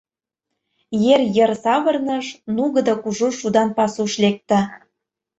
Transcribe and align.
Ер 1.13 1.21
йыр 1.35 1.51
савырныш, 1.63 2.25
нугыдо 2.55 2.93
кужу 3.01 3.27
шудан 3.39 3.69
пасуш 3.77 4.13
лекте. 4.23 4.59